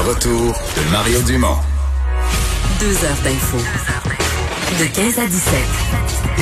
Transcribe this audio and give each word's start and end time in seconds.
Le 0.00 0.10
retour 0.10 0.54
de 0.76 0.90
Mario 0.92 1.20
Dumont. 1.22 1.56
Deux 2.78 2.94
heures 3.04 3.20
d'info. 3.24 3.56
De 4.78 4.84
15 4.84 5.18
à 5.18 5.26
17. 5.26 5.54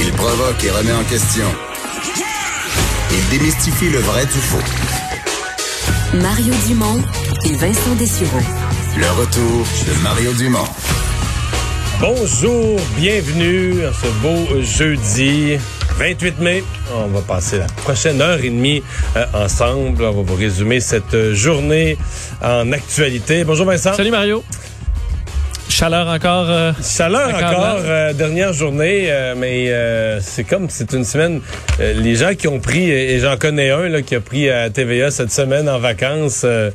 Il 0.03 0.13
provoque 0.13 0.63
et 0.63 0.71
remet 0.71 0.93
en 0.93 1.05
question. 1.05 1.47
Il 3.11 3.29
démystifie 3.31 3.89
le 3.89 4.01
vrai 4.01 4.27
du 4.27 4.33
faux. 4.33 4.59
Mario 6.19 6.53
Dumont 6.67 7.03
et 7.47 7.55
Vincent 7.55 7.95
Dessureau. 7.99 8.43
Le 8.99 9.11
retour 9.13 9.67
de 9.87 10.03
Mario 10.03 10.35
Dumont. 10.35 10.69
Bonjour, 11.99 12.79
bienvenue 12.99 13.87
à 13.87 13.93
ce 13.95 14.07
beau 14.21 14.61
jeudi 14.61 15.57
28 15.99 16.39
mai. 16.41 16.63
On 16.95 17.07
va 17.07 17.21
passer 17.23 17.59
la 17.59 17.67
prochaine 17.83 18.21
heure 18.21 18.39
et 18.39 18.51
demie 18.51 18.83
euh, 19.17 19.25
ensemble. 19.35 20.05
On 20.05 20.13
va 20.13 20.23
vous 20.23 20.35
résumer 20.35 20.81
cette 20.81 21.33
journée 21.33 21.97
en 22.43 22.71
actualité. 22.73 23.45
Bonjour 23.45 23.67
Vincent. 23.67 23.95
Salut 23.95 24.11
Mario. 24.11 24.45
Chaleur 25.69 26.07
encore. 26.09 26.47
euh, 26.49 26.73
Chaleur 26.83 27.35
encore 27.35 27.81
euh, 27.85 28.13
dernière 28.13 28.53
journée, 28.53 29.07
euh, 29.11 29.35
mais 29.37 29.69
euh, 29.71 30.21
c'est 30.23 30.45
comme 30.45 30.69
c'est 30.71 30.93
une 30.93 31.05
semaine. 31.05 31.41
euh, 31.81 31.93
les 31.95 32.15
gens 32.15 32.35
qui 32.35 32.47
ont 32.47 32.61
pris, 32.61 32.89
et 32.91 33.19
j'en 33.19 33.37
connais 33.37 33.71
un 33.71 33.89
là, 33.89 34.01
qui 34.01 34.15
a 34.15 34.21
pris 34.21 34.49
à 34.49 34.71
TVA 34.71 35.11
cette 35.11 35.33
semaine 35.33 35.69
en 35.69 35.79
vacances, 35.81 36.43
euh, 36.45 36.71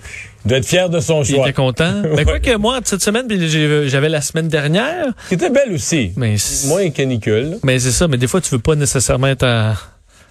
il 0.46 0.50
doit 0.50 0.58
être 0.58 0.66
fier 0.68 0.90
de 0.90 1.00
son 1.00 1.24
il 1.24 1.36
choix. 1.36 1.46
était 1.46 1.54
content. 1.54 2.02
Mais 2.16 2.24
quoi 2.26 2.40
que 2.40 2.56
moi, 2.58 2.80
cette 2.84 3.02
semaine, 3.04 3.26
j'ai- 3.30 3.88
j'avais 3.90 4.10
la 4.10 4.22
semaine 4.22 4.48
dernière. 4.48 5.08
Qui 5.30 5.36
était 5.36 5.50
belle 5.50 5.74
aussi. 5.74 6.12
Mais 6.18 6.36
Moins 6.68 6.90
canicule. 6.90 7.58
Mais 7.64 7.80
c'est 7.80 7.92
ça, 7.92 8.08
mais 8.08 8.18
des 8.18 8.28
fois, 8.28 8.42
tu 8.42 8.50
veux 8.50 8.60
pas 8.60 8.76
nécessairement 8.76 9.28
être 9.28 9.44
à. 9.46 9.76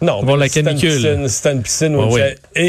Non, 0.02 0.22
mais 0.22 0.34
la 0.36 0.48
canicule. 0.48 0.91
piscine- 0.94 1.28
Si 1.28 1.42
t'as 1.42 1.52
une 1.52 1.62
piscine 1.62 1.94
ou 1.94 1.98
Ouais, 1.98 2.06
une 2.06 2.12
oui. 2.14 2.20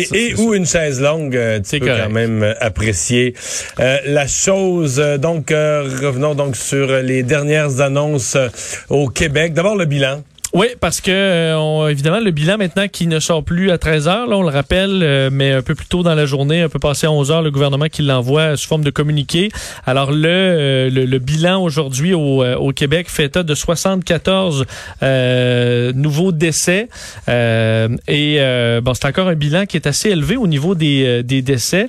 chaise- 0.03 0.08
et, 0.14 0.17
et 0.31 0.36
ou 0.36 0.53
une 0.53 0.66
chaise 0.66 1.00
longue, 1.02 1.33
euh, 1.38 1.59
tu 1.61 1.80
peux 1.80 1.86
correct. 1.88 2.03
quand 2.03 2.09
même 2.11 2.44
euh, 2.44 2.53
apprécier 2.59 3.36
euh, 3.80 3.98
la 4.05 4.28
chose. 4.28 5.00
Euh, 5.00 5.17
donc, 5.17 5.50
euh, 5.52 5.83
revenons 6.02 6.36
donc 6.36 6.58
sur 6.58 6.89
euh, 6.89 7.02
les 7.02 7.23
dernières 7.23 7.80
annonces 7.80 8.36
euh, 8.36 8.50
au 8.89 9.08
Québec. 9.08 9.53
D'abord, 9.53 9.78
le 9.78 9.86
bilan. 9.86 10.23
Oui, 10.53 10.67
parce 10.81 10.99
que 10.99 11.11
euh, 11.11 11.57
on- 11.57 11.88
évidemment 11.88 12.19
le 12.19 12.31
bilan 12.31 12.57
maintenant 12.57 12.89
qui 12.89 13.07
ne 13.07 13.19
sort 13.21 13.41
plus 13.41 13.71
à 13.71 13.77
13 13.77 14.09
heures, 14.09 14.27
là 14.27 14.35
on 14.35 14.41
le 14.41 14.49
rappelle, 14.49 14.99
euh, 15.02 15.30
mais 15.31 15.53
un 15.53 15.61
peu 15.61 15.75
plus 15.75 15.85
tôt 15.85 16.03
dans 16.03 16.13
la 16.13 16.25
journée, 16.25 16.61
un 16.61 16.67
peu 16.67 16.77
passé 16.77 17.08
à 17.08 17.11
11 17.11 17.31
heures, 17.31 17.41
le 17.41 17.52
gouvernement 17.52 17.85
qui 17.85 18.02
l'envoie 18.02 18.58
sous 18.58 18.67
forme 18.67 18.83
de 18.83 18.89
communiqué. 18.89 19.49
Alors 19.85 20.11
le 20.11 20.27
euh, 20.27 20.89
le, 20.89 21.05
le 21.05 21.19
bilan 21.19 21.63
aujourd'hui 21.63 22.13
au, 22.13 22.43
euh, 22.43 22.58
au 22.58 22.73
Québec 22.73 23.08
fait 23.09 23.23
état 23.25 23.43
de 23.43 23.55
74 23.55 24.66
euh, 25.03 25.93
nouveaux 25.93 26.33
décès 26.33 26.89
et 27.30 28.39
bon 28.83 28.93
c'est 28.93 29.05
encore 29.05 29.30
un 29.30 29.36
bilan 29.36 29.65
qui 29.65 29.77
est 29.77 29.88
assez 29.88 30.09
élevé 30.09 30.36
au 30.36 30.47
niveau 30.47 30.75
des, 30.75 31.23
des 31.23 31.41
décès, 31.41 31.88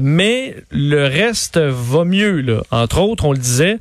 mais 0.00 0.54
le 0.70 1.06
reste 1.06 1.58
va 1.58 2.04
mieux 2.04 2.40
là. 2.42 2.62
Entre 2.70 3.00
autres, 3.00 3.24
on 3.24 3.32
le 3.32 3.38
disait, 3.38 3.78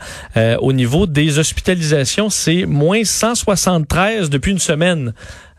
au 0.60 0.74
niveau 0.74 1.06
des 1.06 1.38
hospitalisations, 1.38 2.30
c'est 2.32 2.66
moins 2.66 3.04
173 3.04 4.23
depuis 4.30 4.52
une 4.52 4.60
semaine. 4.60 5.14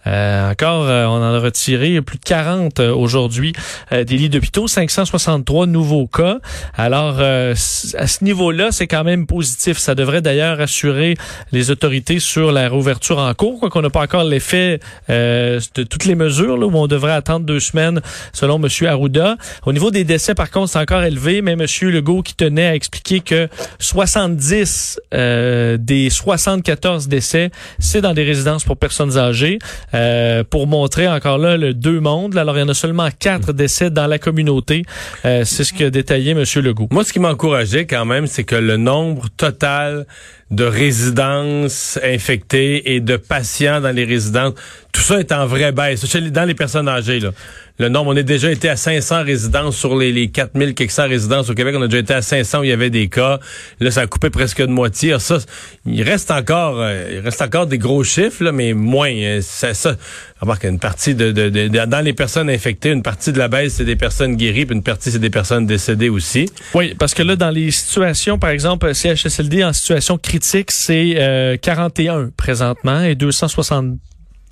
Euh, 0.06 0.50
encore, 0.50 0.86
euh, 0.86 1.06
on 1.06 1.16
en 1.16 1.34
a 1.34 1.38
retiré 1.38 2.00
plus 2.02 2.18
de 2.18 2.24
40 2.24 2.80
euh, 2.80 2.94
aujourd'hui 2.94 3.52
des 3.90 4.16
lits 4.16 4.28
d'hôpitaux, 4.28 4.66
563 4.66 5.66
nouveaux 5.66 6.06
cas. 6.06 6.38
Alors, 6.76 7.20
à 7.20 7.54
ce 7.54 8.24
niveau-là, 8.24 8.68
c'est 8.70 8.86
quand 8.86 9.04
même 9.04 9.26
positif. 9.26 9.78
Ça 9.78 9.94
devrait 9.94 10.22
d'ailleurs 10.22 10.60
assurer 10.60 11.16
les 11.52 11.70
autorités 11.70 12.18
sur 12.18 12.52
la 12.52 12.68
réouverture 12.68 13.18
en 13.18 13.32
cours, 13.34 13.60
quoi 13.60 13.70
qu'on 13.70 13.82
n'a 13.82 13.90
pas 13.90 14.02
encore 14.02 14.24
l'effet 14.24 14.80
de 15.08 15.82
toutes 15.82 16.04
les 16.04 16.14
mesures, 16.14 16.56
là, 16.56 16.66
où 16.66 16.76
on 16.76 16.86
devrait 16.86 17.12
attendre 17.12 17.46
deux 17.46 17.60
semaines, 17.60 18.00
selon 18.32 18.60
M. 18.62 18.68
Arruda. 18.86 19.36
Au 19.66 19.72
niveau 19.72 19.90
des 19.90 20.04
décès, 20.04 20.34
par 20.34 20.50
contre, 20.50 20.70
c'est 20.70 20.78
encore 20.78 21.02
élevé, 21.02 21.42
mais 21.42 21.52
M. 21.52 21.66
Legault 21.82 22.22
qui 22.22 22.34
tenait 22.34 22.66
à 22.66 22.74
expliquer 22.74 23.20
que 23.20 23.48
70 23.78 25.00
euh, 25.12 25.76
des 25.78 26.10
74 26.10 27.08
décès, 27.08 27.50
c'est 27.78 28.00
dans 28.00 28.14
des 28.14 28.24
résidences 28.24 28.64
pour 28.64 28.76
personnes 28.76 29.16
âgées. 29.18 29.58
Euh, 29.94 30.42
pour 30.44 30.66
montrer 30.66 31.08
encore 31.08 31.38
là 31.38 31.56
le 31.56 31.72
deux 31.72 32.00
mondes. 32.00 32.36
Alors, 32.36 32.56
il 32.56 32.60
y 32.60 32.62
en 32.62 32.68
a 32.68 32.74
seulement 32.74 33.08
quatre 33.18 33.52
décès 33.52 33.90
dans 33.90 34.06
la 34.06 34.18
communauté. 34.18 34.82
Euh, 35.24 35.44
c'est 35.44 35.64
ce 35.64 35.72
que 35.72 35.84
détaillé 35.84 36.32
M. 36.32 36.44
Legault. 36.62 36.88
Moi, 36.90 37.04
ce 37.04 37.12
qui 37.12 37.20
m'a 37.20 37.30
encouragé 37.30 37.86
quand 37.86 38.04
même, 38.04 38.26
c'est 38.26 38.44
que 38.44 38.56
le 38.56 38.76
nombre 38.76 39.28
total 39.36 40.06
de 40.50 40.64
résidences 40.64 41.98
infectées 42.02 42.94
et 42.94 43.00
de 43.00 43.16
patients 43.16 43.80
dans 43.80 43.94
les 43.94 44.04
résidences, 44.04 44.54
tout 44.94 45.00
ça 45.02 45.18
est 45.20 45.32
en 45.32 45.44
vraie 45.46 45.72
baisse. 45.72 46.04
Dans 46.30 46.44
les 46.44 46.54
personnes 46.54 46.88
âgées, 46.88 47.20
là. 47.20 47.30
Le 47.80 47.88
nombre, 47.88 48.12
on 48.12 48.16
est 48.16 48.22
déjà 48.22 48.52
été 48.52 48.68
à 48.68 48.76
500 48.76 49.24
résidences 49.24 49.76
sur 49.76 49.96
les, 49.98 50.12
les 50.12 50.28
4000 50.28 50.74
quelques 50.74 50.92
résidences 50.92 51.50
au 51.50 51.54
Québec. 51.54 51.74
On 51.76 51.82
a 51.82 51.88
déjà 51.88 51.98
été 51.98 52.14
à 52.14 52.22
500 52.22 52.60
où 52.60 52.62
il 52.64 52.70
y 52.70 52.72
avait 52.72 52.88
des 52.88 53.08
cas. 53.08 53.40
Là, 53.80 53.90
ça 53.90 54.02
a 54.02 54.06
coupé 54.06 54.30
presque 54.30 54.60
de 54.62 54.68
moitié. 54.68 55.18
Ça, 55.18 55.38
il 55.84 56.00
reste 56.04 56.30
encore, 56.30 56.76
euh, 56.78 57.10
il 57.14 57.18
reste 57.18 57.42
encore 57.42 57.66
des 57.66 57.78
gros 57.78 58.04
chiffres, 58.04 58.44
là, 58.44 58.52
mais 58.52 58.74
moins. 58.74 59.10
Euh, 59.12 59.40
Ça, 59.42 59.74
ça, 59.74 59.96
une 60.62 60.78
partie 60.78 61.16
de, 61.16 61.32
de, 61.32 61.48
de- 61.48 61.66
dans 61.86 62.04
les 62.04 62.12
personnes 62.12 62.48
infectées, 62.48 62.90
une 62.90 63.02
partie 63.02 63.32
de 63.32 63.38
la 63.38 63.48
baisse, 63.48 63.74
c'est 63.74 63.84
des 63.84 63.96
personnes 63.96 64.36
guéries, 64.36 64.66
puis 64.66 64.76
une 64.76 64.82
partie, 64.84 65.10
c'est 65.10 65.18
des 65.18 65.30
personnes 65.30 65.66
décédées 65.66 66.10
aussi. 66.10 66.48
Oui, 66.74 66.94
parce 66.96 67.12
que 67.12 67.24
là, 67.24 67.34
dans 67.34 67.50
les 67.50 67.72
situations, 67.72 68.38
par 68.38 68.50
exemple, 68.50 68.94
CHSLD 68.94 69.64
en 69.64 69.72
situation 69.72 70.16
critique, 70.16 70.70
c'est 70.70 71.14
euh, 71.16 71.56
41 71.56 72.30
présentement 72.36 73.02
et 73.02 73.16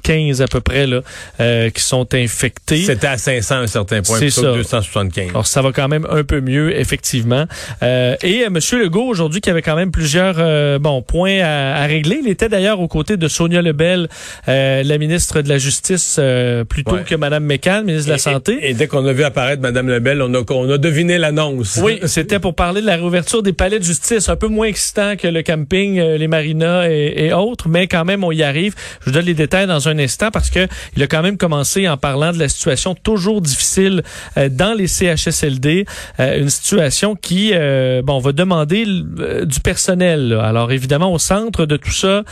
275 0.03 0.43
à 0.43 0.47
peu 0.47 0.61
près 0.61 0.87
là, 0.87 1.01
euh, 1.41 1.71
qui 1.71 1.83
sont 1.83 2.07
infectés. 2.15 2.83
C'était 2.83 3.07
à 3.07 3.19
500 3.19 3.55
à 3.55 3.59
un 3.59 3.67
certain 3.67 4.03
point, 4.03 4.19
plutôt 4.19 4.43
ça. 4.43 4.53
275. 4.53 5.31
Alors, 5.31 5.47
ça 5.47 5.63
va 5.63 5.73
quand 5.73 5.89
même 5.89 6.07
un 6.11 6.25
peu 6.25 6.41
mieux, 6.41 6.77
effectivement. 6.79 7.47
Euh, 7.83 8.17
et 8.23 8.43
euh, 8.43 8.47
M. 8.47 8.59
Legault, 8.81 9.05
aujourd'hui, 9.07 9.41
qui 9.41 9.51
avait 9.51 9.63
quand 9.63 9.77
même 9.77 9.91
plusieurs 9.91 10.37
euh, 10.39 10.79
bon, 10.79 11.03
points 11.03 11.41
à, 11.43 11.83
à 11.83 11.87
régler. 11.87 12.21
Il 12.23 12.29
était 12.31 12.49
d'ailleurs 12.49 12.81
aux 12.81 12.89
côtés 12.89 13.17
de 13.17 13.29
Sonia 13.29 13.63
Lebel, 13.63 14.09
euh, 14.49 14.83
la 14.83 14.99
ministre 14.99 15.41
de 15.43 15.49
la 15.49 15.59
Justice, 15.59 16.17
euh, 16.19 16.65
plutôt 16.65 16.93
Ouais. 16.93 17.05
que 17.05 17.15
Mme 17.15 17.45
McCann, 17.45 17.85
ministre 17.87 18.09
de 18.09 18.13
la 18.13 18.19
Santé. 18.19 18.59
Et, 18.61 18.71
et 18.71 18.75
dès 18.75 18.87
qu'on 18.87 19.07
a 19.07 19.13
vu 19.13 19.25
apparaître 19.25 19.63
Mme 19.63 19.89
Lebel, 19.89 20.21
on 20.21 20.35
a, 20.35 20.43
on 20.51 20.71
a 20.71 20.79
deviné 20.79 21.17
l'annonce. 21.17 21.79
Oui, 21.83 22.01
c'était 22.07 22.39
pour 22.39 22.55
parler 22.55 22.81
de 22.83 22.87
la 22.87 22.97
réouverture 22.97 23.43
des 23.43 23.53
palais 23.53 23.79
de 23.79 23.85
justice, 23.85 24.29
un 24.29 24.37
peu 24.37 24.49
moins 24.49 24.67
excitant 24.67 25.17
que 25.17 25.29
le 25.29 25.43
camping, 25.43 25.99
les 26.01 26.29
marinas 26.29 26.89
et, 26.89 27.27
et 27.27 27.33
autres, 27.33 27.69
mais 27.69 27.87
quand 27.87 28.05
même 28.05 28.25
on 28.25 28.33
y 28.33 28.43
arrive. 28.43 28.75
Je 29.01 29.07
vous 29.07 29.13
donne 29.13 29.25
les 29.25 29.35
détails 29.35 29.67
dans 29.67 29.89
un 29.89 29.92
instant 29.99 30.31
parce 30.31 30.51
que 30.51 30.67
il 30.97 31.03
a 31.03 31.07
quand 31.07 31.23
même 31.23 31.37
commencé 31.37 31.89
en 31.89 31.97
parlant 31.97 32.33
de 32.33 32.39
la 32.39 32.49
situation 32.49 32.95
toujours 32.95 33.41
difficile 33.41 34.03
euh, 34.37 34.49
dans 34.49 34.77
les 34.77 34.87
CHSLD, 34.87 35.87
euh, 36.21 36.41
une 36.41 36.51
situation 36.51 37.15
qui, 37.15 37.51
euh, 37.53 38.03
bon, 38.03 38.19
va 38.19 38.33
demander 38.33 38.85
euh, 38.87 39.45
du 39.45 39.61
personnel. 39.61 40.29
là. 40.29 40.45
Alors 40.45 40.73
évidemment 40.73 41.13
au 41.13 41.19
centre 41.19 41.67
de 41.67 41.77
tout 41.77 41.91
ça, 41.91 42.23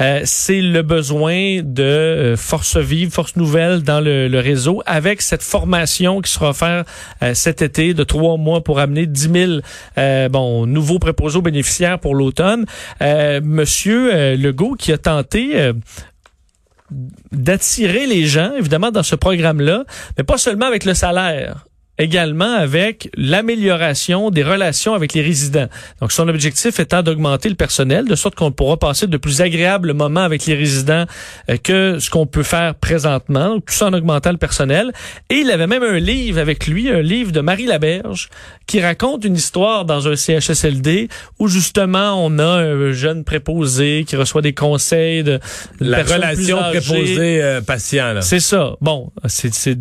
euh, 0.00 0.20
c'est 0.24 0.60
le 0.60 0.82
besoin 0.82 1.60
de 1.62 2.34
force 2.36 2.76
vive, 2.76 3.10
force 3.10 3.36
nouvelle 3.36 3.82
dans 3.82 4.00
le, 4.00 4.28
le 4.28 4.38
réseau 4.40 4.82
avec 4.86 5.22
cette 5.22 5.42
formation 5.42 6.20
qui 6.20 6.30
sera 6.30 6.50
offerte 6.50 6.86
cet 7.34 7.62
été 7.62 7.94
de 7.94 8.04
trois 8.04 8.36
mois 8.36 8.62
pour 8.62 8.78
amener 8.78 9.06
10 9.06 9.30
000 9.32 9.52
euh, 9.98 10.28
bon, 10.28 10.66
nouveaux 10.66 10.98
préposés 10.98 11.38
aux 11.38 11.42
bénéficiaires 11.42 11.98
pour 11.98 12.14
l'automne. 12.14 12.64
Monsieur 13.00 14.36
Legault 14.36 14.74
qui 14.78 14.92
a 14.92 14.98
tenté 14.98 15.72
d'attirer 17.32 18.06
les 18.06 18.26
gens, 18.26 18.52
évidemment, 18.56 18.90
dans 18.90 19.02
ce 19.02 19.14
programme-là, 19.16 19.84
mais 20.16 20.24
pas 20.24 20.38
seulement 20.38 20.66
avec 20.66 20.84
le 20.84 20.94
salaire 20.94 21.66
également 22.00 22.54
avec 22.54 23.10
l'amélioration 23.16 24.30
des 24.30 24.42
relations 24.42 24.94
avec 24.94 25.12
les 25.12 25.22
résidents. 25.22 25.68
Donc, 26.00 26.12
son 26.12 26.28
objectif 26.28 26.80
étant 26.80 27.02
d'augmenter 27.02 27.48
le 27.48 27.54
personnel, 27.54 28.06
de 28.06 28.14
sorte 28.14 28.34
qu'on 28.34 28.50
pourra 28.52 28.78
passer 28.78 29.06
de 29.06 29.16
plus 29.16 29.40
agréables 29.40 29.92
moments 29.92 30.22
avec 30.22 30.46
les 30.46 30.54
résidents 30.54 31.04
euh, 31.48 31.56
que 31.62 31.98
ce 31.98 32.10
qu'on 32.10 32.26
peut 32.26 32.42
faire 32.42 32.74
présentement, 32.74 33.60
tout 33.60 33.74
ça 33.74 33.86
en 33.86 33.92
augmentant 33.92 34.32
le 34.32 34.38
personnel. 34.38 34.92
Et 35.28 35.36
il 35.36 35.50
avait 35.50 35.66
même 35.66 35.82
un 35.82 35.98
livre 35.98 36.38
avec 36.38 36.66
lui, 36.66 36.90
un 36.90 37.02
livre 37.02 37.32
de 37.32 37.40
Marie 37.40 37.66
Laberge, 37.66 38.28
qui 38.66 38.80
raconte 38.80 39.24
une 39.24 39.36
histoire 39.36 39.84
dans 39.84 40.08
un 40.08 40.16
CHSLD 40.16 41.08
où 41.38 41.48
justement 41.48 42.24
on 42.24 42.38
a 42.38 42.44
un 42.44 42.92
jeune 42.92 43.24
préposé 43.24 44.04
qui 44.06 44.16
reçoit 44.16 44.42
des 44.42 44.54
conseils 44.54 45.22
de, 45.22 45.38
La 45.80 46.02
relation 46.02 46.58
préposé-patient. 46.70 48.14
là. 48.14 48.22
C'est 48.22 48.40
ça. 48.40 48.76
Bon, 48.80 49.12
c'est 49.26 49.78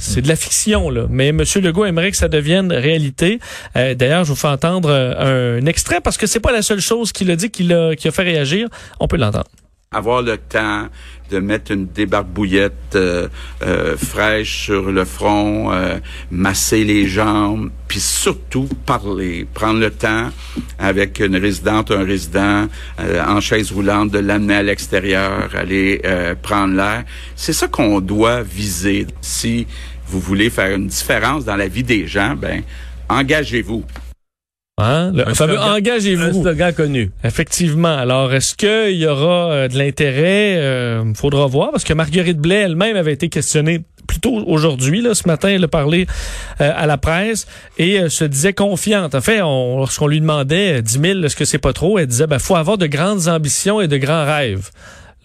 c'est 0.00 0.22
de 0.22 0.28
la 0.28 0.36
fiction 0.36 0.90
là, 0.90 1.06
mais 1.08 1.28
M. 1.28 1.42
Legault 1.62 1.84
aimerait 1.84 2.10
que 2.10 2.16
ça 2.16 2.28
devienne 2.28 2.72
réalité. 2.72 3.38
Euh, 3.76 3.94
D'ailleurs, 3.94 4.24
je 4.24 4.30
vous 4.30 4.36
fais 4.36 4.48
entendre 4.48 4.90
euh, 4.90 5.60
un 5.60 5.66
extrait 5.66 6.00
parce 6.00 6.16
que 6.16 6.26
c'est 6.26 6.40
pas 6.40 6.52
la 6.52 6.62
seule 6.62 6.80
chose 6.80 7.12
qu'il 7.12 7.30
a 7.30 7.36
dit 7.36 7.50
qui 7.50 7.72
a 7.72 7.94
qui 7.94 8.08
a 8.08 8.10
fait 8.10 8.22
réagir. 8.22 8.68
On 8.98 9.06
peut 9.06 9.16
l'entendre. 9.16 9.48
Avoir 9.92 10.22
le 10.22 10.38
temps 10.38 10.86
de 11.32 11.40
mettre 11.40 11.72
une 11.72 11.88
débarbouillette 11.88 12.94
euh, 12.94 13.26
euh, 13.62 13.96
fraîche 13.96 14.66
sur 14.66 14.92
le 14.92 15.04
front, 15.04 15.72
euh, 15.72 15.98
masser 16.30 16.84
les 16.84 17.08
jambes, 17.08 17.72
puis 17.88 17.98
surtout 17.98 18.68
parler, 18.86 19.48
prendre 19.52 19.80
le 19.80 19.90
temps 19.90 20.30
avec 20.78 21.18
une 21.18 21.34
résidente, 21.34 21.90
un 21.90 22.04
résident 22.04 22.68
en 23.00 23.40
chaise 23.40 23.72
roulante, 23.72 24.12
de 24.12 24.20
l'amener 24.20 24.54
à 24.54 24.62
l'extérieur, 24.62 25.50
aller 25.56 26.00
prendre 26.40 26.76
l'air. 26.76 27.02
C'est 27.34 27.52
ça 27.52 27.66
qu'on 27.66 28.00
doit 28.00 28.42
viser. 28.42 29.08
Si 29.20 29.66
vous 30.06 30.20
voulez 30.20 30.50
faire 30.50 30.76
une 30.76 30.86
différence 30.86 31.44
dans 31.44 31.56
la 31.56 31.66
vie 31.66 31.82
des 31.82 32.06
gens, 32.06 32.36
ben 32.36 32.62
engagez-vous. 33.08 33.84
Hein? 34.80 35.12
Le 35.14 35.28
Un 35.28 35.34
fameux 35.34 35.58
engagez-vous. 35.58 36.42
slogan 36.42 36.72
connu. 36.72 37.10
Effectivement. 37.24 37.96
Alors, 37.96 38.32
est-ce 38.32 38.54
qu'il 38.54 38.96
y 38.96 39.06
aura 39.06 39.50
euh, 39.52 39.68
de 39.68 39.76
l'intérêt? 39.78 41.00
Il 41.06 41.14
faudra 41.16 41.46
voir, 41.46 41.70
parce 41.72 41.84
que 41.84 41.92
Marguerite 41.92 42.38
Blais 42.38 42.60
elle-même 42.62 42.96
avait 42.96 43.12
été 43.12 43.28
questionnée 43.28 43.80
plus 44.06 44.18
tôt 44.18 44.42
aujourd'hui, 44.46 45.02
là, 45.02 45.14
ce 45.14 45.28
matin, 45.28 45.50
elle 45.50 45.62
a 45.62 45.68
parlé 45.68 46.04
euh, 46.60 46.72
à 46.74 46.86
la 46.86 46.98
presse 46.98 47.46
et 47.78 48.00
euh, 48.00 48.08
se 48.08 48.24
disait 48.24 48.52
confiante. 48.52 49.14
En 49.14 49.20
fait, 49.20 49.40
on- 49.40 49.76
lorsqu'on 49.78 50.08
lui 50.08 50.20
demandait 50.20 50.78
euh, 50.78 50.82
10 50.82 50.98
000, 51.00 51.22
est-ce 51.22 51.36
que 51.36 51.44
c'est 51.44 51.58
pas 51.58 51.72
trop, 51.72 51.96
elle 51.96 52.08
disait, 52.08 52.26
ben, 52.26 52.40
faut 52.40 52.56
avoir 52.56 52.76
de 52.76 52.86
grandes 52.86 53.28
ambitions 53.28 53.80
et 53.80 53.86
de 53.86 53.96
grands 53.98 54.24
rêves. 54.24 54.70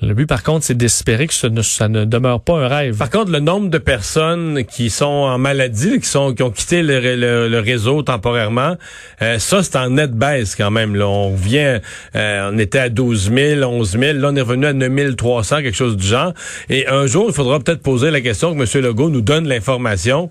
Le 0.07 0.13
but, 0.13 0.27
par 0.27 0.43
contre, 0.43 0.63
c'est 0.65 0.77
d'espérer 0.77 1.25
que 1.25 1.33
ça 1.33 1.49
ne, 1.49 1.61
ça 1.63 1.87
ne 1.87 2.05
demeure 2.05 2.39
pas 2.39 2.53
un 2.59 2.67
rêve. 2.67 2.97
Par 2.97 3.09
contre, 3.09 3.31
le 3.31 3.39
nombre 3.39 3.69
de 3.69 3.77
personnes 3.79 4.63
qui 4.63 4.91
sont 4.91 5.05
en 5.05 5.37
maladie, 5.39 5.99
qui 5.99 6.07
sont 6.07 6.33
qui 6.35 6.43
ont 6.43 6.51
quitté 6.51 6.83
le, 6.83 6.99
le- 7.15 7.47
le 7.49 7.59
réseau 7.59 8.03
temporairement, 8.03 8.75
euh, 9.23 9.39
ça 9.39 9.63
c'est 9.63 9.75
en 9.77 9.89
nette 9.89 10.11
baisse 10.13 10.55
quand 10.55 10.69
même. 10.69 10.95
Là. 10.95 11.07
On 11.07 11.31
revient, 11.31 11.79
euh, 12.15 12.49
on 12.53 12.57
était 12.59 12.77
à 12.79 12.89
12 12.89 13.31
000, 13.35 13.63
11 13.63 13.91
000, 13.99 14.19
là 14.19 14.29
on 14.31 14.35
est 14.35 14.41
revenu 14.41 14.67
à 14.67 14.73
9 14.73 15.15
300, 15.15 15.63
quelque 15.63 15.75
chose 15.75 15.97
du 15.97 16.05
genre. 16.05 16.33
Et 16.69 16.85
un 16.87 17.07
jour, 17.07 17.25
il 17.29 17.33
faudra 17.33 17.59
peut-être 17.59 17.81
poser 17.81 18.11
la 18.11 18.21
question 18.21 18.55
que 18.55 18.61
M. 18.77 18.83
Legault 18.83 19.09
nous 19.09 19.21
donne 19.21 19.47
l'information. 19.47 20.29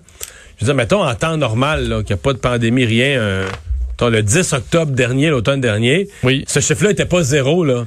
Je 0.57 0.63
veux 0.63 0.67
dire, 0.71 0.75
mettons 0.75 1.03
en 1.03 1.15
temps 1.15 1.35
normal, 1.35 2.03
qu'il 2.05 2.15
n'y 2.15 2.19
a 2.21 2.23
pas 2.23 2.31
de 2.31 2.37
pandémie, 2.37 2.85
rien. 2.85 3.19
euh, 3.19 3.45
le 4.01 4.21
10 4.21 4.53
octobre 4.53 4.91
dernier, 4.93 5.29
l'automne 5.29 5.59
dernier, 5.59 6.07
Oui. 6.23 6.45
ce 6.47 6.59
chiffre-là 6.61 6.91
était 6.91 7.05
pas 7.05 7.23
zéro, 7.23 7.63
là. 7.65 7.85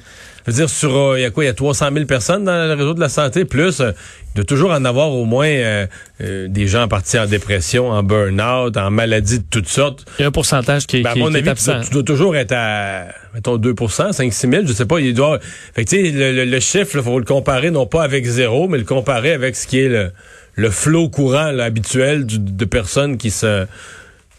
Je 0.49 0.53
veux 0.53 0.59
dire, 0.61 0.71
sur, 0.71 0.97
euh, 0.97 1.19
il 1.19 1.23
y 1.23 1.25
a 1.25 1.31
quoi, 1.31 1.45
il 1.45 1.47
y 1.47 1.51
a 1.51 1.55
300 1.55 1.91
000 1.93 2.07
personnes 2.07 2.45
dans 2.45 2.67
le 2.67 2.73
réseau 2.75 2.95
de 2.95 3.01
la 3.01 3.09
santé, 3.11 3.45
plus, 3.45 3.81
euh, 3.81 3.93
il 4.33 4.37
doit 4.37 4.45
toujours 4.45 4.71
en 4.71 4.85
avoir 4.87 5.11
au 5.13 5.25
moins 5.27 5.47
euh, 5.47 5.87
euh, 6.23 6.49
des 6.49 6.67
gens 6.67 6.89
partis 6.89 7.19
en 7.19 7.27
dépression, 7.27 7.91
en 7.91 8.03
burn-out, 8.03 8.77
en 8.77 8.91
maladies 8.91 9.41
de 9.41 9.45
toutes 9.51 9.69
sortes. 9.69 10.07
Il 10.19 10.23
y 10.23 10.25
a 10.25 10.29
un 10.29 10.33
pourcentage 10.33 10.87
qui, 10.87 10.99
est- 10.99 11.03
Ben, 11.03 11.11
à 11.11 11.13
qui 11.13 11.19
est- 11.19 11.23
mon 11.23 11.29
qui 11.29 11.35
est 11.35 11.39
avis, 11.39 11.45
tu 11.45 11.51
absent. 11.51 11.73
dois, 11.75 11.85
tu 11.85 11.91
dois 11.91 12.03
toujours 12.03 12.37
être 12.37 12.53
à, 12.57 13.09
mettons, 13.35 13.57
2% 13.59 14.13
5 14.13 14.33
6 14.33 14.49
000, 14.51 14.63
je 14.67 14.73
sais 14.73 14.87
pas. 14.87 15.01
Il 15.01 15.13
doit, 15.15 15.39
fait 15.75 15.85
que, 15.85 15.91
tu 15.91 15.97
sais, 16.07 16.11
le, 16.13 16.33
le- 16.33 16.45
le 16.45 16.61
chiffre, 16.61 16.97
il 16.97 17.03
faut 17.03 17.19
le 17.19 17.25
comparer 17.27 17.71
non 17.71 17.87
pas 17.87 18.03
avec 18.03 18.25
zéro, 18.25 18.69
mais 18.69 18.79
le 18.79 18.85
comparer 18.85 19.33
avec 19.33 19.55
ce 19.55 19.67
qui 19.67 19.81
est 19.81 19.89
le, 19.89 20.13
le 20.55 20.71
flot 20.71 21.09
courant 21.11 21.51
là, 21.53 21.65
habituel 21.65 22.25
du- 22.25 22.39
de 22.39 22.65
personnes 22.65 23.19
qui 23.19 23.31
se 23.31 23.67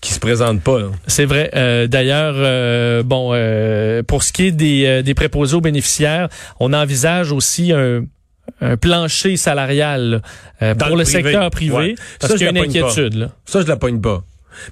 qui 0.01 0.13
se 0.13 0.19
présentent 0.19 0.61
pas. 0.63 0.79
là. 0.79 0.87
C'est 1.07 1.25
vrai. 1.25 1.49
Euh, 1.55 1.87
D'ailleurs, 1.87 2.35
euh, 2.37 3.03
bon, 3.03 3.31
euh, 3.33 4.01
pour 4.03 4.23
ce 4.23 4.31
qui 4.31 4.47
est 4.47 4.51
des, 4.51 4.85
euh, 4.85 5.01
des 5.01 5.13
préposés 5.13 5.55
aux 5.55 5.61
bénéficiaires, 5.61 6.29
on 6.59 6.71
envisage 6.73 7.31
aussi 7.31 7.71
un, 7.73 8.03
un 8.61 8.77
plancher 8.77 9.35
salarial 9.37 10.09
là, 10.09 10.21
euh, 10.61 10.75
pour 10.75 10.95
le 10.95 11.03
privé. 11.03 11.23
secteur 11.23 11.49
privé, 11.51 11.73
Ouais. 11.75 11.95
parce 12.19 12.31
Ça, 12.33 12.37
qu'il 12.37 12.45
y 12.47 12.49
a 12.49 12.53
je 12.53 12.57
une 12.57 12.63
inquiétude. 12.69 13.13
Là. 13.15 13.29
Ça, 13.45 13.61
je 13.61 13.67
la 13.67 13.75
pogne 13.77 13.99
pas. 14.01 14.23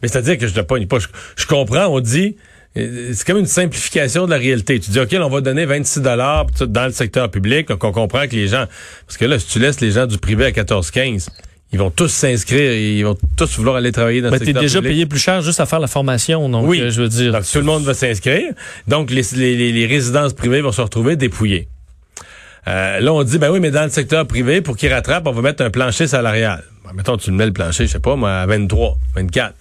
Mais 0.01 0.07
c'est-à-dire 0.07 0.38
que 0.38 0.47
je 0.47 0.56
la 0.56 0.63
pogne 0.63 0.88
pas. 0.88 1.00
Je, 1.00 1.07
je 1.35 1.45
comprends, 1.45 1.85
on 1.88 2.00
dit, 2.00 2.35
euh, 2.77 3.12
c'est 3.13 3.25
comme 3.25 3.38
une 3.38 3.45
simplification 3.45 4.25
de 4.25 4.31
la 4.31 4.38
réalité. 4.38 4.79
Tu 4.79 4.91
dis, 4.91 5.00
OK, 5.00 5.15
on 5.19 5.29
va 5.29 5.41
donner 5.41 5.65
26 5.65 6.01
dollars 6.01 6.45
dans 6.68 6.85
le 6.85 6.91
secteur 6.91 7.29
public, 7.29 7.68
donc 7.68 7.83
on 7.83 7.91
comprend 7.91 8.27
que 8.27 8.35
les 8.35 8.47
gens, 8.47 8.65
parce 9.06 9.18
que 9.18 9.25
là, 9.25 9.39
si 9.39 9.47
tu 9.47 9.59
laisses 9.59 9.81
les 9.81 9.91
gens 9.91 10.06
du 10.07 10.18
privé 10.18 10.45
à 10.45 10.51
14-15, 10.51 11.27
ils 11.73 11.79
vont 11.79 11.89
tous 11.91 12.07
s'inscrire, 12.07 12.73
ils 12.73 13.03
vont 13.03 13.17
tous 13.35 13.57
vouloir 13.57 13.75
aller 13.75 13.91
travailler 13.91 14.21
dans 14.21 14.29
Mais 14.29 14.35
le 14.35 14.39
t'es 14.39 14.45
secteur 14.47 14.61
déjà 14.63 14.79
public. 14.79 14.93
payé 14.93 15.05
plus 15.05 15.19
cher 15.19 15.41
juste 15.41 15.59
à 15.59 15.65
faire 15.65 15.79
la 15.79 15.87
formation, 15.87 16.47
donc 16.49 16.65
Oui. 16.67 16.79
euh, 16.81 16.89
je 16.89 17.01
veux 17.01 17.09
dire. 17.09 17.33
Donc, 17.33 17.43
tout 17.51 17.57
le 17.59 17.65
monde 17.65 17.83
va 17.83 17.93
s'inscrire. 17.93 18.53
Donc, 18.87 19.09
les, 19.11 19.21
les- 19.35 19.55
les- 19.57 19.71
les 19.73 19.85
résidences 19.85 20.33
privées 20.33 20.61
vont 20.61 20.71
se 20.71 20.81
retrouver 20.81 21.15
dépouillées. 21.15 21.67
Euh, 22.67 22.99
là, 22.99 23.13
on 23.13 23.23
dit, 23.23 23.37
ben 23.37 23.49
oui, 23.51 23.59
mais 23.59 23.71
dans 23.71 23.83
le 23.83 23.89
secteur 23.89 24.25
privé, 24.27 24.61
pour 24.61 24.75
qu'ils 24.75 24.91
rattrapent, 24.93 25.27
on 25.27 25.31
va 25.31 25.41
mettre 25.41 25.63
un 25.63 25.69
plancher 25.69 26.07
salarial. 26.07 26.63
Ben, 26.85 26.91
mettons, 26.93 27.15
tu 27.17 27.31
le 27.31 27.35
mets 27.37 27.45
le 27.45 27.53
plancher, 27.53 27.87
je 27.87 27.91
sais 27.93 27.99
pas, 27.99 28.15
moi, 28.15 28.31
à 28.31 28.45
23, 28.45 28.97
24. 29.15 29.53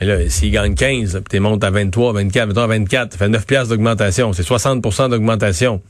Mais 0.00 0.06
là, 0.06 0.16
s'ils 0.30 0.50
gagnent 0.52 0.74
15, 0.74 1.14
puis 1.14 1.22
tu 1.30 1.40
montes 1.40 1.64
à 1.64 1.70
23, 1.70 2.12
24, 2.12 2.48
mettons 2.48 2.62
à 2.62 2.66
24, 2.66 3.12
ça 3.12 3.18
fait 3.18 3.28
9 3.28 3.46
piastres 3.46 3.70
d'augmentation. 3.70 4.32
C'est 4.32 4.42
60% 4.46 5.08
d'augmentation. 5.10 5.82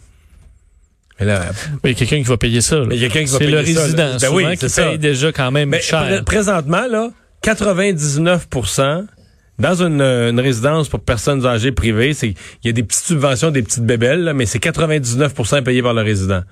Mais 1.21 1.27
là, 1.27 1.47
Il 1.85 1.91
y 1.91 1.93
a 1.93 1.95
quelqu'un 1.97 2.17
qui 2.19 2.23
va 2.29 2.37
payer 2.37 2.61
ça. 2.61 2.83
il 2.91 2.97
y 2.97 3.05
a 3.05 3.09
quelqu'un 3.09 3.25
qui 3.27 3.33
va 3.33 3.39
C'est 3.39 3.47
le 3.47 3.63
payer 3.63 3.75
ça, 3.75 3.81
là. 3.81 3.85
résident, 3.85 4.13
Ben 4.13 4.19
souvent, 4.19 4.35
oui, 4.37 4.57
qui 4.57 4.69
c'est 4.69 4.83
paye 4.83 4.93
ça. 4.93 4.97
déjà 4.99 5.33
quand 5.33 5.51
même 5.51 5.69
Mais 5.71 5.81
cher. 5.81 6.01
pré- 6.07 6.23
présentement, 6.23 6.87
là, 6.89 7.11
99% 7.43 9.07
dans 9.59 9.83
une, 9.83 10.01
une 10.01 10.39
résidence 10.41 10.89
pour 10.89 11.01
personnes 11.01 11.45
âgées 11.45 11.73
privées, 11.73 12.15
c'est 12.15 12.29
il 12.29 12.37
y 12.67 12.69
a 12.69 12.73
des 12.73 12.83
petites 12.85 13.05
subventions, 13.05 13.51
des 13.51 13.63
petites 13.63 13.85
bébelles, 13.85 14.23
là, 14.23 14.33
mais 14.33 14.47
c'est 14.47 14.61
99% 14.61 15.63
payé 15.65 15.83
par 15.83 15.95
le 15.95 16.03
résident. 16.03 16.43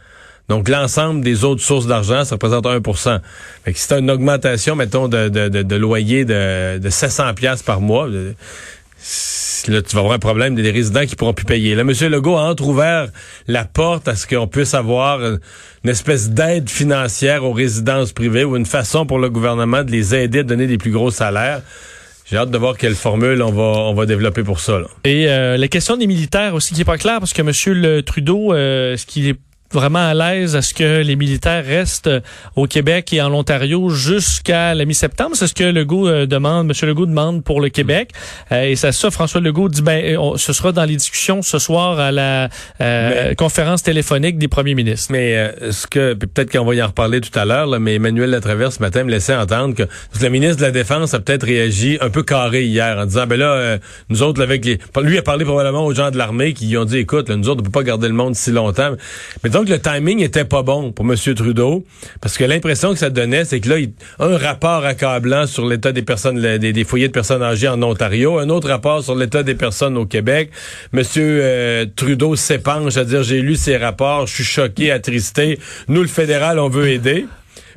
Donc, 0.48 0.68
l'ensemble 0.68 1.22
des 1.22 1.42
autres 1.44 1.62
sources 1.62 1.86
d'argent, 1.86 2.24
ça 2.24 2.36
représente 2.36 2.66
1 2.66 2.80
Fait 3.64 3.72
que 3.72 3.78
si 3.78 3.88
t'as 3.88 3.98
une 3.98 4.10
augmentation, 4.10 4.76
mettons, 4.76 5.08
de, 5.08 5.28
de, 5.28 5.48
de, 5.48 5.62
de 5.62 5.76
loyer 5.76 6.24
de, 6.24 6.78
de 6.78 6.88
700 6.88 7.34
pièces 7.34 7.62
par 7.62 7.80
mois, 7.80 8.06
euh, 8.08 8.32
là, 9.68 9.82
tu 9.82 9.94
vas 9.94 10.00
avoir 10.00 10.14
un 10.14 10.18
problème 10.18 10.54
des 10.54 10.70
résidents 10.70 11.04
qui 11.06 11.16
pourront 11.16 11.32
plus 11.32 11.44
payer. 11.44 11.74
Là, 11.74 11.82
M. 11.82 11.92
Legault 12.10 12.36
a 12.36 12.42
entrouvert 12.50 13.08
la 13.46 13.64
porte 13.64 14.08
à 14.08 14.16
ce 14.16 14.26
qu'on 14.26 14.46
puisse 14.46 14.74
avoir 14.74 15.20
une 15.22 15.90
espèce 15.90 16.30
d'aide 16.30 16.68
financière 16.68 17.44
aux 17.44 17.52
résidences 17.52 18.12
privées 18.12 18.44
ou 18.44 18.56
une 18.56 18.66
façon 18.66 19.06
pour 19.06 19.18
le 19.18 19.30
gouvernement 19.30 19.84
de 19.84 19.90
les 19.90 20.14
aider 20.14 20.40
à 20.40 20.42
donner 20.42 20.66
des 20.66 20.78
plus 20.78 20.90
gros 20.90 21.10
salaires. 21.10 21.62
J'ai 22.28 22.36
hâte 22.36 22.50
de 22.50 22.58
voir 22.58 22.76
quelle 22.76 22.96
formule 22.96 23.40
on 23.40 23.52
va, 23.52 23.62
on 23.62 23.94
va 23.94 24.04
développer 24.04 24.42
pour 24.42 24.58
ça. 24.58 24.80
Là. 24.80 24.86
Et 25.04 25.28
euh, 25.28 25.56
la 25.56 25.68
question 25.68 25.96
des 25.96 26.08
militaires 26.08 26.54
aussi 26.54 26.74
qui 26.74 26.80
est 26.80 26.84
pas 26.84 26.98
claire 26.98 27.20
parce 27.20 27.32
que 27.32 27.40
M. 27.40 27.52
le 27.80 28.00
Trudeau, 28.02 28.52
euh, 28.52 28.94
est-ce 28.94 29.06
qu'il 29.06 29.28
est 29.28 29.38
vraiment 29.72 30.08
à 30.08 30.14
l'aise 30.14 30.56
à 30.56 30.62
ce 30.62 30.72
que 30.74 31.02
les 31.02 31.16
militaires 31.16 31.64
restent 31.64 32.06
euh, 32.06 32.20
au 32.54 32.66
Québec 32.66 33.12
et 33.12 33.20
en 33.20 33.32
Ontario 33.32 33.88
jusqu'à 33.90 34.74
la 34.74 34.84
mi-septembre? 34.84 35.32
C'est 35.34 35.46
ce 35.46 35.54
que 35.54 35.64
Legault 35.64 36.08
euh, 36.08 36.26
demande, 36.26 36.70
M. 36.70 36.88
Legault 36.88 37.06
demande 37.06 37.42
pour 37.44 37.60
le 37.60 37.68
Québec. 37.68 38.10
Euh, 38.52 38.62
et 38.64 38.76
ça, 38.76 38.92
ça, 38.92 39.10
François 39.10 39.40
Legault 39.40 39.68
dit, 39.68 39.82
ben, 39.82 40.16
on- 40.18 40.36
ce 40.36 40.52
sera 40.52 40.72
dans 40.72 40.84
les 40.84 40.96
discussions 40.96 41.42
ce 41.42 41.58
soir 41.58 41.98
à 41.98 42.12
la 42.12 42.44
euh, 42.80 43.28
Mais- 43.30 43.34
conférence 43.34 43.82
téléphonique 43.82 44.38
des 44.38 44.48
premiers 44.48 44.74
ministres. 44.74 45.08
Mais 45.10 45.36
euh, 45.36 45.72
ce 45.72 45.86
que 45.86 46.14
peut-être 46.14 46.50
qu'on 46.52 46.64
va 46.64 46.74
y 46.74 46.82
en 46.82 46.86
reparler 46.86 47.20
tout 47.20 47.36
à 47.38 47.44
l'heure, 47.44 47.68
mais 47.80 47.94
Emmanuel 47.96 48.30
Latraverse 48.30 48.76
ce 48.76 48.80
matin 48.82 49.04
me 49.04 49.10
laissait 49.10 49.34
entendre 49.36 49.74
que, 49.74 49.82
le 50.20 50.28
ministre 50.28 50.56
de 50.56 50.62
la 50.62 50.70
Défense 50.70 51.14
a 51.14 51.20
peut-être 51.20 51.44
réagi 51.44 51.98
un 52.00 52.10
peu 52.10 52.22
carré 52.22 52.64
hier 52.64 52.98
en 52.98 53.06
disant 53.06 53.26
ben 53.26 53.38
là, 53.38 53.52
euh, 53.52 53.78
nous 54.08 54.22
autres, 54.22 54.42
avec 54.42 54.64
les. 54.64 54.78
Lui 55.02 55.18
a 55.18 55.22
parlé 55.22 55.44
probablement 55.44 55.84
aux 55.84 55.94
gens 55.94 56.10
de 56.10 56.16
l'armée 56.18 56.52
qui 56.52 56.66
lui 56.66 56.76
ont 56.78 56.84
dit 56.84 56.98
écoute, 56.98 57.28
là, 57.28 57.36
nous 57.36 57.48
autres, 57.48 57.60
on 57.60 57.64
peut 57.64 57.70
pas 57.70 57.82
garder 57.82 58.08
le 58.08 58.14
monde 58.14 58.34
si 58.34 58.50
longtemps. 58.50 58.90
Mais 59.44 59.50
donc 59.56 59.70
le 59.70 59.78
timing 59.78 60.20
était 60.20 60.44
pas 60.44 60.62
bon 60.62 60.92
pour 60.92 61.06
M. 61.10 61.16
Trudeau, 61.34 61.82
parce 62.20 62.36
que 62.36 62.44
l'impression 62.44 62.92
que 62.92 62.98
ça 62.98 63.08
donnait, 63.08 63.46
c'est 63.46 63.58
que 63.58 63.70
là, 63.70 63.76
un 64.18 64.36
rapport 64.36 64.84
accablant 64.84 65.46
sur 65.46 65.66
l'état 65.66 65.92
des 65.92 66.02
personnes, 66.02 66.58
des, 66.58 66.84
foyers 66.84 67.08
de 67.08 67.12
personnes 67.14 67.42
âgées 67.42 67.66
en 67.66 67.82
Ontario, 67.82 68.38
un 68.38 68.50
autre 68.50 68.68
rapport 68.68 69.02
sur 69.02 69.14
l'état 69.14 69.42
des 69.42 69.54
personnes 69.54 69.96
au 69.96 70.04
Québec. 70.04 70.50
Monsieur 70.92 71.40
euh, 71.40 71.86
Trudeau 71.96 72.36
s'épanche 72.36 72.98
à 72.98 73.04
dire 73.04 73.22
j'ai 73.22 73.40
lu 73.40 73.56
ces 73.56 73.78
rapports, 73.78 74.26
je 74.26 74.34
suis 74.34 74.44
choqué, 74.44 74.90
attristé. 74.90 75.58
Nous, 75.88 76.02
le 76.02 76.08
fédéral, 76.08 76.58
on 76.58 76.68
veut 76.68 76.90
aider. 76.90 77.24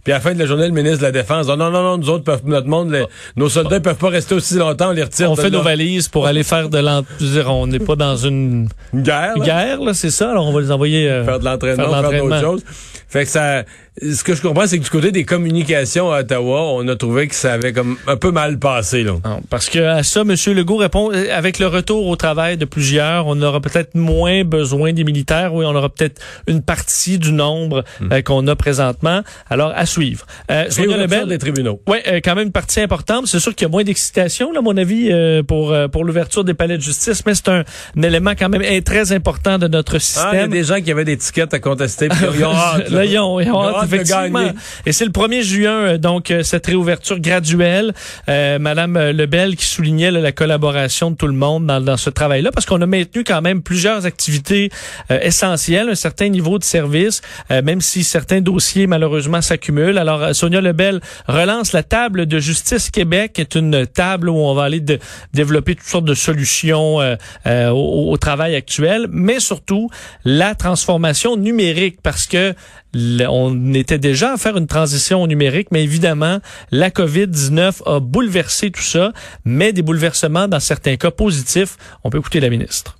Puis 0.04 0.14
à 0.14 0.18
la 0.18 0.22
fin 0.22 0.34
de 0.34 0.40
la 0.40 0.46
journée, 0.46 0.66
le 0.68 0.74
ministre 0.74 1.00
de 1.00 1.04
la 1.04 1.12
Défense 1.12 1.46
dit 1.48 1.52
non, 1.52 1.70
non, 1.70 1.84
non, 1.84 1.98
nous 1.98 2.10
autres, 2.10 2.24
peuvent, 2.24 2.42
notre 2.46 2.68
monde, 2.68 2.92
les- 2.92 3.06
nos 3.36 3.50
soldats 3.50 3.78
ils 3.78 3.82
peuvent 3.82 3.96
pas 3.96 4.10
rester 4.10 4.36
aussi 4.36 4.56
longtemps, 4.56 4.90
on 4.90 4.94
les 4.94 5.04
retire. 5.04 5.32
On 5.32 5.36
de 5.36 5.42
fait 5.42 5.50
là. 5.50 5.58
nos 5.58 5.64
valises 5.64 6.08
pour 6.08 6.26
aller 6.28 6.44
faire 6.44 6.70
de 6.70 6.78
l'ent... 6.80 7.04
je 7.20 7.26
veux 7.26 7.32
dire, 7.42 7.50
On 7.54 7.68
n'est 7.68 7.80
pas 7.80 7.96
dans 7.96 8.16
une 8.16 8.70
Une 8.94 9.04
guerre. 9.04 9.38
là. 9.38 9.46
guerre, 9.46 9.82
là, 9.82 9.94
c'est 9.94 10.12
ça. 10.12 10.32
Alors 10.32 10.48
on 10.48 10.54
va 10.54 10.62
les 10.62 10.72
envoyer. 10.72 11.10
euh, 11.10 11.26
faire 11.26 11.40
de 11.40 11.46
l'entraînement, 11.46 11.84
faire 11.84 11.88
de 11.88 11.94
faire, 11.94 12.02
d'autres 12.12 12.24
l'entraînement. 12.30 12.52
choses. 12.52 12.64
Fait 13.08 13.24
que 13.26 13.30
ça, 13.32 13.64
ce 14.02 14.24
que 14.24 14.34
je 14.36 14.42
comprends, 14.42 14.66
c'est 14.68 14.78
que 14.80 14.84
du 14.84 14.90
côté 14.90 15.12
des 15.12 15.26
communications 15.26 16.12
à 16.12 16.20
Ottawa, 16.22 16.62
on 16.74 16.88
a 16.88 16.96
trouvé 16.96 17.28
que 17.28 17.36
ça 17.36 17.54
avait 17.54 17.74
comme 17.74 17.98
un 18.08 18.16
peu 18.18 18.32
mal 18.32 18.58
passé, 18.60 19.04
là. 19.04 19.14
Non, 19.26 19.42
parce 19.50 19.70
que 19.70 19.80
à 19.80 20.04
ça, 20.04 20.22
M. 20.22 20.36
Legault 20.56 20.78
répond 20.78 21.12
euh, 21.12 21.26
avec 21.36 21.60
le 21.60 21.68
retour 21.68 22.08
au 22.08 22.16
travail 22.16 22.58
de 22.58 22.66
plusieurs, 22.66 23.28
on 23.28 23.42
aura 23.42 23.60
peut-être 23.62 23.96
moins 23.96 24.44
besoin 24.44 24.94
des 24.94 25.04
militaires. 25.04 25.54
Oui, 25.54 25.66
on 25.68 25.76
aura 25.76 25.90
peut-être 25.90 26.22
une 26.48 26.62
partie 26.62 27.18
du 27.20 27.32
nombre 27.32 27.84
euh, 28.12 28.22
qu'on 28.22 28.48
a 28.48 28.56
présentement. 28.56 29.22
Alors 29.50 29.72
à 29.76 29.86
suivre. 29.86 30.26
Euh, 30.52 30.70
Sonia 30.70 30.98
Lebel, 30.98 31.28
des 31.28 31.38
tribunaux. 31.38 31.82
oui, 31.88 31.98
quand 32.24 32.36
même 32.36 32.48
une 32.48 32.52
partie 32.52 32.80
importante. 32.82 33.28
C'est 33.28 33.40
sûr 33.40 33.54
qu'il 33.56 33.66
y 33.66 33.70
a 33.70 33.72
moins 33.72 33.84
d'excitation, 33.84 34.52
à 34.58 34.62
mon 34.62 34.76
avis, 34.78 35.10
euh, 35.12 35.44
pour 35.44 35.72
euh, 35.72 35.88
pour 35.88 36.06
l'ouverture 36.06 36.44
des 36.44 36.54
palais 36.54 36.78
de 36.78 36.82
justice, 36.82 37.24
mais 37.26 37.36
c'est 37.36 37.50
un, 37.50 37.64
un 37.98 38.02
élément 38.02 38.32
quand 38.38 38.50
même 38.50 38.62
eh, 38.64 38.82
très 38.82 39.12
important 39.12 39.58
de 39.58 39.68
notre 39.68 39.96
Ah, 39.96 39.98
il 39.98 39.98
y 39.98 39.98
a 39.98 40.00
système. 40.44 40.50
des 40.52 40.64
gens 40.64 40.82
qui 40.82 40.92
avaient 40.92 41.06
des 41.06 41.18
tickets 41.18 41.54
à 41.54 41.60
contester. 41.60 42.08
puis 42.10 42.18
ils 42.38 42.46
ont 42.46 42.52
hâte, 42.56 42.90
Là, 42.90 43.06
ils 43.06 43.18
ont, 43.20 43.40
ils 43.40 43.50
ont 43.50 43.50
Ils 43.50 43.52
ont 43.52 43.64
hâte, 43.64 43.76
hâte 43.76 43.86
de 43.86 43.89
effectivement. 43.94 44.52
Et 44.86 44.92
c'est 44.92 45.06
le 45.06 45.12
1er 45.12 45.42
juin, 45.44 45.72
euh, 45.72 45.98
donc, 45.98 46.32
euh, 46.32 46.44
cette 46.44 46.68
réouverture 46.68 47.20
graduelle. 47.20 47.94
Euh, 48.28 48.60
Madame 48.60 48.98
euh, 48.98 49.14
Lebel 49.14 49.56
qui 49.56 49.66
soulignait 49.66 50.12
là, 50.12 50.20
la 50.20 50.32
collaboration 50.32 51.12
de 51.12 51.16
tout 51.16 51.28
le 51.28 51.34
monde 51.34 51.66
dans, 51.66 51.82
dans 51.82 51.98
ce 51.98 52.10
travail-là, 52.10 52.52
parce 52.52 52.66
qu'on 52.66 52.82
a 52.82 52.86
maintenu 52.86 53.24
quand 53.24 53.42
même 53.42 53.62
plusieurs 53.62 54.06
activités 54.06 54.70
euh, 55.12 55.20
essentielles, 55.22 55.90
un 55.90 55.96
certain 55.96 56.30
niveau 56.30 56.60
de 56.60 56.64
service, 56.64 57.22
euh, 57.52 57.62
même 57.62 57.82
si 57.82 58.04
certains 58.04 58.42
dossiers, 58.42 58.88
malheureusement, 58.88 59.42
s'accumulent. 59.42 59.98
Alors, 59.98 60.36
Sonia 60.36 60.62
Lebel 60.62 61.02
relance 61.28 61.74
la 61.74 61.84
table 61.84 62.26
de 62.26 62.40
Justice 62.40 62.90
Québec, 62.90 63.34
qui 63.34 63.42
est 63.42 63.56
une 63.56 63.86
table 63.86 64.30
où 64.30 64.38
on 64.38 64.54
va 64.54 64.64
aller 64.64 64.80
de, 64.80 65.00
développer 65.34 65.76
toutes 65.76 65.88
sortes 65.88 66.06
de 66.06 66.14
solutions 66.14 67.02
euh, 67.02 67.16
euh, 67.48 67.70
au, 67.70 68.12
au 68.12 68.18
travail 68.18 68.56
actuel, 68.56 69.08
mais 69.12 69.40
surtout 69.40 69.90
la 70.26 70.56
transformation 70.56 71.38
numérique, 71.38 72.00
parce 72.02 72.28
que 72.28 72.54
on 72.96 73.74
était 73.74 74.00
déjà 74.00 74.34
à 74.34 74.38
faire 74.38 74.58
une 74.58 74.68
transition 74.68 75.26
numérique, 75.28 75.70
mais 75.72 75.84
évidemment, 75.84 76.40
la 76.72 76.90
COVID-19 76.90 77.84
a 77.86 78.00
bouleversé 78.00 78.72
tout 78.72 78.82
ça, 78.82 79.14
mais 79.46 79.74
des 79.74 79.82
bouleversements 79.82 80.48
dans 80.48 80.60
certains 80.60 80.96
cas 80.98 81.12
positifs. 81.12 81.78
On 82.04 82.10
peut 82.10 82.18
écouter 82.18 82.40
la 82.40 82.50
ministre. 82.50 83.00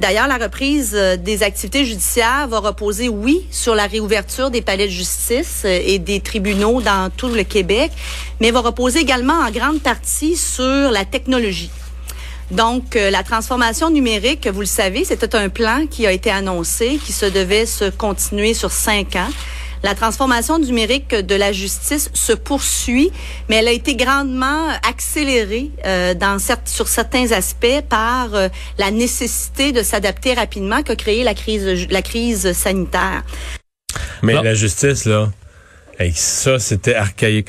D'ailleurs, 0.00 0.28
la 0.28 0.36
reprise 0.36 0.94
euh, 0.94 1.16
des 1.16 1.42
activités 1.42 1.84
judiciaires 1.84 2.46
va 2.46 2.60
reposer, 2.60 3.08
oui, 3.08 3.44
sur 3.50 3.74
la 3.74 3.88
réouverture 3.88 4.48
des 4.48 4.62
palais 4.62 4.86
de 4.86 4.92
justice 4.92 5.62
euh, 5.64 5.80
et 5.84 5.98
des 5.98 6.20
tribunaux 6.20 6.80
dans 6.80 7.10
tout 7.10 7.26
le 7.28 7.42
Québec, 7.42 7.90
mais 8.40 8.52
va 8.52 8.60
reposer 8.60 9.00
également 9.00 9.32
en 9.32 9.50
grande 9.50 9.80
partie 9.80 10.36
sur 10.36 10.92
la 10.92 11.04
technologie. 11.04 11.70
Donc, 12.50 12.96
euh, 12.96 13.10
la 13.10 13.22
transformation 13.22 13.90
numérique, 13.90 14.46
vous 14.48 14.60
le 14.60 14.66
savez, 14.66 15.04
c'était 15.04 15.36
un 15.36 15.48
plan 15.50 15.86
qui 15.86 16.06
a 16.06 16.12
été 16.12 16.30
annoncé, 16.30 16.98
qui 17.04 17.12
se 17.12 17.26
devait 17.26 17.66
se 17.66 17.90
continuer 17.90 18.54
sur 18.54 18.70
cinq 18.72 19.16
ans. 19.16 19.28
La 19.84 19.94
transformation 19.94 20.58
numérique 20.58 21.14
de 21.14 21.34
la 21.36 21.52
justice 21.52 22.10
se 22.12 22.32
poursuit, 22.32 23.12
mais 23.48 23.56
elle 23.56 23.68
a 23.68 23.72
été 23.72 23.94
grandement 23.94 24.66
accélérée 24.88 25.70
euh, 25.86 26.14
dans 26.14 26.38
cer- 26.38 26.56
sur 26.64 26.88
certains 26.88 27.30
aspects 27.30 27.82
par 27.88 28.34
euh, 28.34 28.48
la 28.78 28.90
nécessité 28.90 29.70
de 29.70 29.82
s'adapter 29.84 30.34
rapidement 30.34 30.82
qu'a 30.82 30.96
créé 30.96 31.22
la 31.22 31.34
crise, 31.34 31.86
la 31.90 32.02
crise 32.02 32.52
sanitaire. 32.54 33.22
Mais 34.22 34.34
Non. 34.34 34.42
la 34.42 34.54
justice, 34.54 35.04
là, 35.04 35.30
hey, 35.98 36.12
ça, 36.14 36.58
c'était 36.58 36.94
archaïque. 36.94 37.48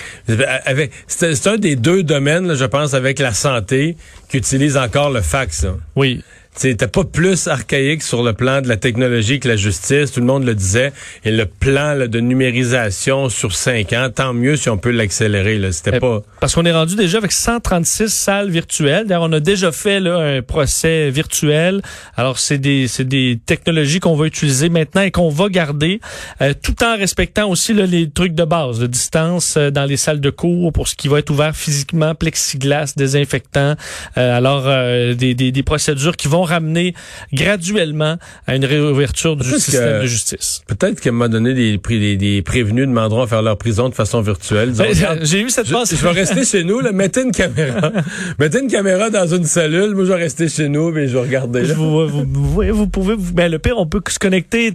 Avec, 0.66 0.92
c'est 1.08 1.48
un 1.48 1.58
des 1.58 1.76
deux 1.76 2.04
domaines, 2.04 2.54
je 2.56 2.66
pense, 2.66 2.94
avec 2.94 3.20
la 3.20 3.34
santé, 3.34 3.96
qui 4.30 4.38
utilise 4.38 4.78
encore 4.78 5.10
le 5.10 5.22
fax. 5.22 5.64
là. 5.64 5.76
Oui. 5.96 6.24
C'était 6.56 6.88
pas 6.88 7.06
plus 7.06 7.48
archaïque 7.48 8.04
sur 8.04 8.22
le 8.24 8.34
plan 8.34 8.60
de 8.62 8.68
la 8.68 8.76
technologie 8.76 9.40
que 9.40 9.48
la 9.48 9.56
justice, 9.56 10.12
tout 10.12 10.20
le 10.20 10.26
monde 10.26 10.44
le 10.46 10.56
disait. 10.56 10.92
Et 11.24 11.32
le 11.32 11.46
plan 11.46 11.94
là, 11.94 12.08
de 12.08 12.20
numérisation 12.20 13.30
sur 13.30 13.54
cinq 13.54 13.94
ans, 13.94 14.10
tant 14.14 14.34
mieux 14.34 14.56
si 14.58 14.70
on 14.70 14.78
peut 14.78 14.92
l'accélérer. 14.92 15.60
C'était 15.72 15.96
Euh, 15.96 16.00
pas. 16.00 16.22
Parce 16.42 16.56
qu'on 16.56 16.66
est 16.66 16.72
rendu 16.74 16.96
déjà 16.96 17.20
avec 17.20 17.32
136 17.32 18.10
salles 18.10 18.50
virtuelles. 18.50 19.06
D'ailleurs, 19.08 19.24
on 19.24 19.32
a 19.32 19.40
déjà 19.40 19.72
fait 19.72 20.00
là, 20.00 20.18
un 20.18 20.42
procès 20.42 21.10
virtuel. 21.12 21.82
Alors, 22.18 22.40
c'est 22.40 22.58
des, 22.58 22.88
des 23.00 23.40
technologies 23.46 24.00
qu'on 24.00 24.16
va 24.16 24.26
utiliser 24.26 24.70
maintenant 24.70 25.02
et 25.04 25.12
qu'on 25.12 25.30
va 25.30 25.48
garder, 25.50 26.02
euh, 26.42 26.54
tout 26.62 26.84
en 26.84 26.98
respectant 26.98 27.50
aussi 27.50 27.74
là, 27.74 27.86
les 27.86 28.10
trucs 28.10 28.34
de 28.34 28.44
base, 28.44 28.80
de 28.80 28.88
distance 28.88 29.56
euh, 29.58 29.70
dans 29.72 29.86
les 29.86 29.98
salles 29.98 30.20
de 30.20 30.30
cours 30.30 30.74
pour 30.74 30.88
ce 30.88 30.96
qui 30.96 31.08
va 31.08 31.20
être 31.20 31.30
ouvert 31.30 31.56
physiquement, 31.56 32.16
plexiglas, 32.16 32.94
désinfectant. 32.98 33.76
Euh, 34.18 34.38
alors, 34.38 34.64
euh, 34.66 35.14
des, 35.14 35.34
des, 35.36 35.52
des 35.52 35.64
procédures 35.64 36.18
qui 36.18 36.28
vont 36.28 36.39
ramener 36.44 36.94
graduellement 37.34 38.18
à 38.48 38.56
une 38.56 38.66
réouverture 38.66 39.36
du 39.36 39.44
système 39.50 39.98
que- 39.98 40.02
de 40.04 40.08
justice. 40.08 40.62
Peut-être 40.68 41.00
qu'à 41.02 41.10
un 41.10 41.14
moment 41.14 41.30
donné, 41.30 41.54
des, 41.54 41.78
pré- 41.78 42.00
des, 42.00 42.18
des 42.18 42.42
prévenus 42.42 42.88
demanderont 42.88 43.24
à 43.24 43.28
faire 43.28 43.42
leur 43.42 43.58
prison 43.58 43.90
de 43.90 43.96
façon 43.96 44.22
virtuelle. 44.22 44.74
Regarde, 44.78 45.20
J'ai 45.24 45.42
eu 45.42 45.50
cette 45.50 45.68
Je, 45.68 45.74
passe. 45.74 45.96
je 45.96 46.02
vais 46.04 46.12
rester 46.12 46.46
chez 46.46 46.64
nous, 46.64 46.80
là. 46.80 46.92
Mettez 46.92 47.22
une 47.24 47.32
caméra. 47.32 47.92
Mettez 48.40 48.60
une 48.60 48.70
caméra 48.70 49.10
dans 49.10 49.28
une 49.28 49.46
cellule. 49.46 49.96
Moi, 49.96 50.06
je 50.06 50.10
vais 50.10 50.16
rester 50.20 50.50
chez 50.50 50.70
nous, 50.70 50.92
mais 50.92 51.08
je 51.08 51.14
vais 51.14 51.22
regarder. 51.22 51.64
là. 51.64 51.74
vous, 51.74 52.08
vous, 52.08 52.26
vous, 52.26 52.64
vous 52.74 52.88
pouvez, 52.88 53.16
ben, 53.18 53.52
le 53.52 53.60
pire, 53.60 53.78
on 53.78 53.86
peut 53.88 54.02
se 54.10 54.20
connecter. 54.20 54.74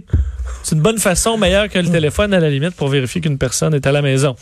C'est 0.63 0.75
une 0.75 0.81
bonne 0.81 0.97
façon, 0.97 1.37
meilleure 1.37 1.69
que 1.69 1.77
le 1.79 1.89
téléphone 1.89 2.33
à 2.33 2.39
la 2.39 2.49
limite 2.49 2.71
pour 2.75 2.87
vérifier 2.87 3.21
qu'une 3.21 3.37
personne 3.37 3.73
est 3.75 3.85
à 3.85 3.91
la 3.91 4.01
maison. 4.01 4.35